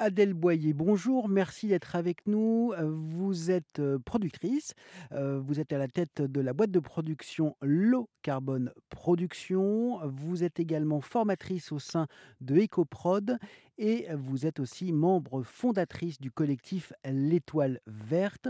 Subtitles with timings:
[0.00, 2.72] Adèle Boyer, bonjour, merci d'être avec nous.
[2.78, 4.74] Euh, Vous êtes euh, productrice,
[5.10, 10.44] euh, vous êtes à la tête de la boîte de production Low Carbone Production, vous
[10.44, 12.06] êtes également formatrice au sein
[12.40, 13.38] de EcoProd
[13.76, 18.46] et vous êtes aussi membre fondatrice du collectif L'Étoile Verte.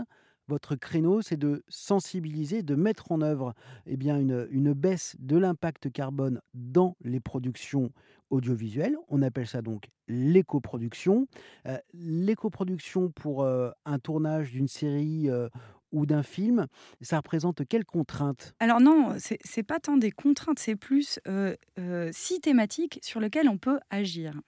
[0.49, 3.53] Votre créneau, c'est de sensibiliser, de mettre en œuvre
[3.85, 7.91] eh bien, une, une baisse de l'impact carbone dans les productions
[8.31, 8.95] audiovisuelles.
[9.09, 11.27] On appelle ça donc l'éco-production.
[11.67, 15.49] Euh, l'éco-production pour euh, un tournage d'une série euh,
[15.91, 16.65] ou d'un film,
[17.01, 18.55] ça représente quelles contraintes?
[18.59, 21.19] Alors non, c'est pas tant des contraintes, c'est plus
[22.11, 24.39] six thématiques sur lesquelles on peut agir.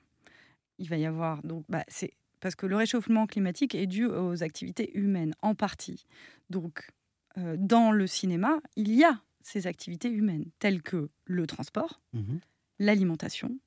[0.79, 4.43] Il va y avoir donc, bah, c'est parce que le réchauffement climatique est dû aux
[4.43, 6.05] activités humaines en partie.
[6.49, 6.89] Donc,
[7.37, 12.39] euh, dans le cinéma, il y a ces activités humaines telles que le transport, Mhm.
[12.79, 13.57] l'alimentation,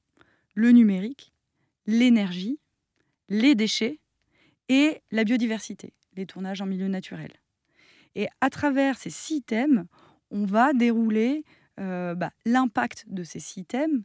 [0.54, 1.32] le numérique,
[1.86, 2.58] l'énergie,
[3.28, 4.00] les déchets
[4.68, 7.30] et la biodiversité, les tournages en milieu naturel.
[8.14, 9.86] Et à travers ces six thèmes,
[10.30, 11.44] on va dérouler
[11.80, 14.04] euh, bah, l'impact de ces six thèmes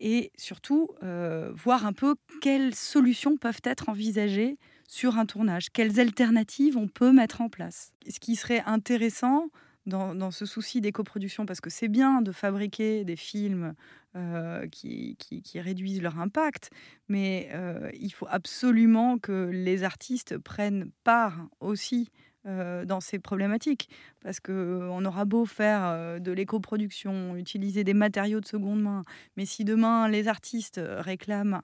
[0.00, 6.00] et surtout euh, voir un peu quelles solutions peuvent être envisagées sur un tournage, quelles
[6.00, 7.92] alternatives on peut mettre en place.
[8.08, 9.50] Ce qui serait intéressant
[9.86, 13.74] dans, ce souci d'éco-production, parce que c'est bien de fabriquer des films
[14.16, 15.16] euh, qui
[15.54, 16.70] réduisent leur impact,
[17.08, 22.10] mais euh, il faut absolument que les artistes prennent part aussi
[22.46, 23.88] euh, dans ces problématiques,
[24.22, 29.02] parce qu'on aura beau faire euh, de l'éco-production, utiliser des matériaux de seconde main,
[29.36, 31.60] mais si demain les artistes réclament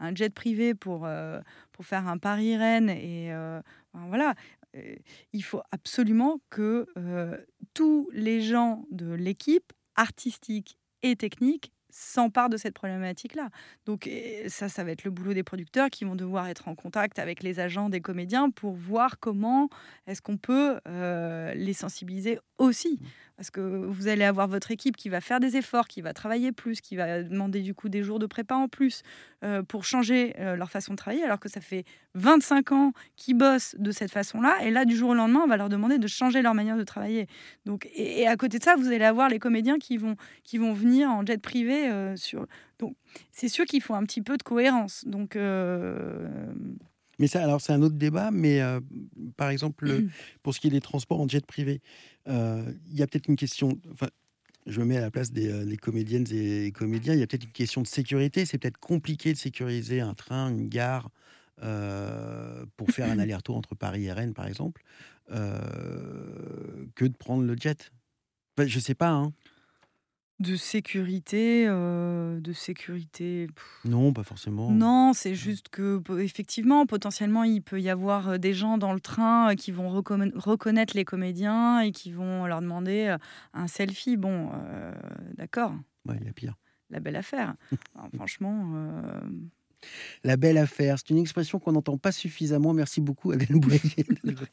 [0.00, 1.40] un, jet privé pour, euh,
[1.72, 3.60] pour faire un Paris-Rennes, et euh,
[3.92, 4.34] voilà,
[4.76, 4.96] euh,
[5.32, 7.36] il faut absolument que euh,
[7.74, 13.50] tous les gens de l'équipe artistique et technique s'emparent de cette problématique-là.
[13.86, 14.10] Donc
[14.48, 17.42] ça, ça va être le boulot des producteurs qui vont devoir être en contact avec
[17.42, 19.68] les agents des comédiens pour voir comment
[20.08, 22.98] est-ce qu'on peut euh, les sensibiliser aussi.
[23.36, 26.52] Parce que vous allez avoir votre équipe qui va faire des efforts, qui va travailler
[26.52, 29.02] plus, qui va demander du coup des jours de prépa en plus
[29.44, 33.36] euh, pour changer euh, leur façon de travailler, alors que ça fait 25 ans qu'ils
[33.36, 34.58] bossent de cette façon-là.
[34.62, 36.84] Et là, du jour au lendemain, on va leur demander de changer leur manière de
[36.84, 37.26] travailler.
[37.64, 40.14] Donc, et, à côté de ça, vous allez avoir les comédiens qui vont,
[40.44, 41.90] qui vont venir en jet privé.
[41.90, 42.46] euh, sur...
[42.78, 42.96] Donc,
[43.32, 45.04] c'est sûr qu'il faut un petit peu de cohérence.
[45.06, 45.36] Donc,
[47.18, 48.80] Mais ça, alors c'est un autre débat, mais euh,
[49.36, 50.04] par exemple, le-
[50.42, 51.80] pour ce qui est des transports en jet privé,
[52.28, 53.78] euh, il y a peut-être une question.
[53.92, 54.08] Enfin,
[54.66, 57.14] je me mets à la place des, euh, des comédiennes et comédiens.
[57.14, 58.46] Il y a peut-être une question de sécurité.
[58.46, 61.10] C'est peut-être compliqué de sécuriser un train, une gare,
[61.62, 64.82] euh, pour faire un aller-retour entre Paris et Rennes, par exemple,
[65.30, 67.92] euh, que de prendre le jet.
[68.58, 69.10] Enfin, je sais pas.
[69.10, 69.32] Hein.
[70.40, 73.46] De sécurité, de sécurité.
[73.84, 74.70] Non, pas forcément.
[74.70, 79.00] Non, c'est juste que po- effectivement, potentiellement, il peut y avoir des gens dans le
[79.00, 83.16] train qui vont reconna- reconnaître les comédiens et qui vont leur demander
[83.52, 84.16] un selfie.
[84.16, 84.50] Bon,
[85.36, 85.72] d'accord,
[86.06, 86.54] Ouais, il y a pire.
[86.90, 87.54] la belle affaire.
[87.94, 88.74] Alors, franchement,
[90.22, 92.72] La belle affaire, c'est une expression qu'on n'entend pas suffisamment.
[92.72, 93.58] Merci beaucoup Adèle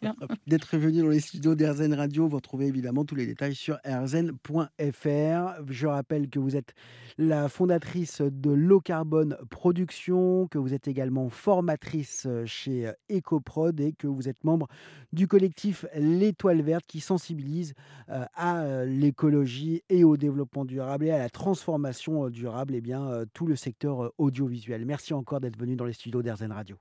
[0.02, 0.16] rien.
[0.48, 2.28] d'être venu dans les studios d'Airzen Radio.
[2.28, 5.64] Vous retrouvez évidemment tous les détails sur airzen.fr.
[5.70, 6.74] Je rappelle que vous êtes
[7.18, 14.08] la fondatrice de Low Carbone Production, que vous êtes également formatrice chez EcoProd et que
[14.08, 14.68] vous êtes membre
[15.14, 17.74] du collectif L'Étoile Verte qui sensibilise
[18.10, 22.82] euh, à euh, l'écologie et au développement durable et à la transformation euh, durable et
[22.82, 24.86] bien euh, tout le secteur audiovisuel.
[24.86, 26.78] Merci encore d'être venu dans les studios d'Airzen Radio.